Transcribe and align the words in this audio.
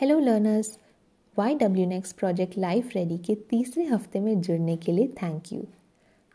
Hello 0.00 0.18
learners 0.18 0.78
Y 1.38 1.54
W 1.54 1.86
next 1.86 2.16
project 2.16 2.56
life 2.58 2.90
ready 2.94 3.18
के 3.18 3.34
तीसरे 3.34 3.84
हफ़्ते 3.84 4.20
में 4.20 4.40
जुड़ने 4.40 4.76
के 4.76 4.92
लिए 4.92 5.08
थैंक 5.22 5.52
यू 5.52 5.66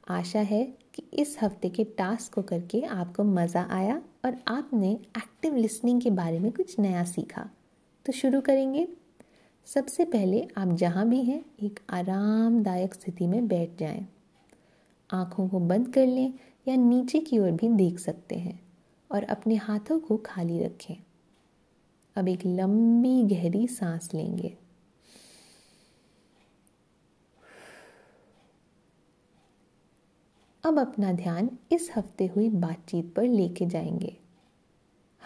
आशा 0.08 0.40
है 0.40 0.64
कि 0.94 1.04
इस 1.14 1.38
हफ़्ते 1.42 1.70
के 1.70 1.84
टास्क 1.84 2.34
को 2.34 2.42
करके 2.42 2.82
आपको 2.82 3.24
मज़ा 3.24 3.66
आया 3.70 4.02
और 4.26 4.38
आपने 4.48 4.92
एक्टिव 4.92 5.56
लिसनिंग 5.56 6.02
के 6.02 6.10
बारे 6.10 6.40
में 6.40 6.52
कुछ 6.52 6.80
नया 6.80 7.04
सीखा। 7.04 7.50
तो 8.06 8.14
शुरू 8.14 8.42
करेंगे। 8.42 8.88
सबसे 9.66 10.06
पहले 10.06 10.48
आप 10.58 10.74
जहाँ 10.74 11.08
भी 11.10 11.24
हैं, 11.24 11.46
एक 11.64 11.80
आरामदायक 11.90 12.94
स्थिति 12.94 13.28
में 13.28 13.48
बैठ 13.48 13.78
जाएँ। 13.80 14.06
आँखों 15.10 15.48
को 15.50 15.60
बंद 15.60 15.94
कर 15.94 16.08
लें 16.08 16.34
या 16.68 16.76
नीचे 16.76 17.20
की 17.20 17.40
ओर 17.40 17.52
भी 17.52 17.70
देख 17.70 18.00
सकते 18.00 18.36
हैं 18.36 18.60
और 19.12 19.24
अपने 19.24 19.56
हाथों 19.56 20.00
को 20.00 20.18
खाली 20.18 20.64
रखें। 20.64 20.96
अब 22.16 22.28
एक 22.28 22.46
लंबी 22.46 23.24
गहरी 23.24 23.68
सांस 23.68 24.10
लेंगे। 24.14 24.58
अब 30.64 30.80
अपना 30.80 31.14
ध्यान 31.14 31.50
इस 31.72 31.92
हफ़्ते 31.96 32.26
हुई 32.26 32.50
बातचीत 32.50 33.14
पर 33.16 33.24
लेके 33.24 33.66
जाएँगे। 33.66 34.18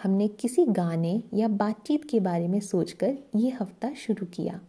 हमने 0.02 0.28
किसी 0.28 0.64
गाने 0.64 1.22
या 1.34 1.48
बातचीत 1.48 2.04
के 2.04 2.20
बारे 2.20 2.48
में 2.48 2.60
सोचकर 2.60 3.16
ये 3.36 3.50
हफ़्ता 3.50 3.94
शुरू 3.94 4.26
किया। 4.26 4.60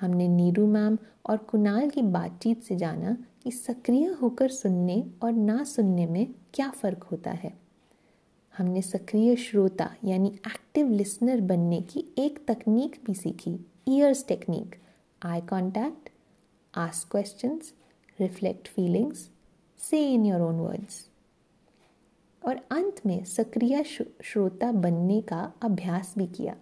हमने 0.00 0.28
नीरू 0.28 0.66
मैम 0.66 0.98
और 1.26 1.36
कुणाल 1.36 1.90
की 1.90 2.02
बातचीत 2.02 2.62
से 2.62 2.76
जाना 2.76 3.16
कि 3.42 3.50
सक्रिय 3.50 4.06
होकर 4.06 4.48
सुनने 4.48 5.04
और 5.22 5.32
ना 5.32 5.64
सुनने 5.64 6.06
में 6.06 6.34
क्या 6.54 6.70
फ़र्क 6.70 7.02
होता 7.02 7.30
है। 7.30 7.69
हमने 8.58 8.82
सक्रिय 8.82 9.36
श्रोता 9.36 9.94
यानी 10.04 10.28
एक्टिव 10.28 10.90
लिसनर 10.90 11.40
बनने 11.40 11.80
की 11.80 12.04
एक 12.18 12.38
तकनीक 12.48 13.00
भी 13.04 13.14
सीखी 13.14 13.66
ears 13.88 14.26
technique 14.26 14.74
eye 15.22 15.40
contact 15.40 16.08
ask 16.74 17.10
questions 17.10 17.72
reflect 18.20 18.68
feelings 18.68 19.30
से 19.78 20.12
इन 20.12 20.26
योर 20.26 20.40
ओन 20.40 20.54
वर्ड्स 20.54 21.08
और 22.46 22.56
अंत 22.70 23.00
में 23.06 23.24
सक्रिय 23.24 23.84
श्रोता 23.84 24.72
बनने 24.72 25.20
का 25.20 25.52
अभ्यास 25.62 26.14
भी 26.18 26.26
किया। 26.26 26.56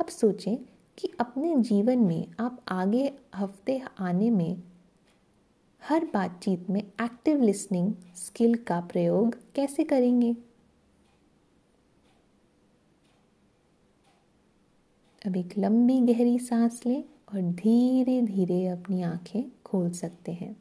अब 0.00 0.06
सोचें 0.06 0.56
कि 0.98 1.12
अपने 1.20 1.56
जीवन 1.56 1.98
में 1.98 2.26
आप 2.40 2.64
आगे 2.68 3.12
हफ़्ते 3.34 3.82
आने 3.98 4.30
में 4.30 4.62
हर 5.82 6.04
बातचीत 6.04 6.70
में 6.70 6.80
एक्टिव 6.80 7.42
लिसनिंग 7.42 7.92
स्किल 8.16 8.54
का 8.54 8.80
प्रयोग 8.80 9.36
कैसे 9.54 9.84
करेंगे? 9.84 10.36
अब 15.26 15.36
एक 15.36 15.58
लंबी 15.58 16.00
गहरी 16.00 16.38
सांस 16.38 16.80
लें 16.86 17.04
और 17.34 17.40
धीरे 17.40 18.20
धीरे 18.22 18.66
अपनी 18.66 19.02
आँखें 19.02 19.44
खोल 19.64 19.90
सकते 19.90 20.32
हैं। 20.32 20.56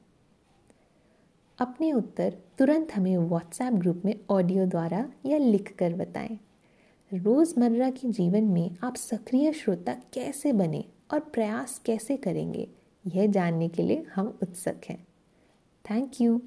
अपने 1.59 1.91
उत्तर 1.93 2.37
तुरंत 2.57 2.93
हमें 2.93 3.17
व्हाट्सएप 3.17 3.73
ग्रुप 3.73 4.01
में 4.05 4.15
ऑडियो 4.29 4.65
द्वारा 4.65 5.09
या 5.25 5.37
लिख 5.37 5.75
कर 5.75 5.93
बताएँ। 5.93 6.39
रोज़मर्रा 7.11 7.89
के 7.89 8.09
जीवन 8.09 8.43
में 8.43 8.75
आप 8.83 8.95
सक्रिय 8.95 9.51
श्रोता 9.53 9.93
कैसे 10.13 10.53
बने 10.53 10.83
और 11.13 11.19
प्रयास 11.19 11.81
कैसे 11.85 12.17
करेंगे, 12.17 12.67
यह 13.07 13.27
जानने 13.27 13.67
के 13.67 13.83
लिए 13.83 14.05
हम 14.15 14.37
उत्सुक 14.43 14.81
हैं। 14.89 15.07
Thank 15.85 16.21
you 16.21 16.41